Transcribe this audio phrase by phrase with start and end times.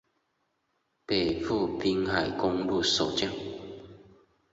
[1.05, 3.31] 北部滨海公路所见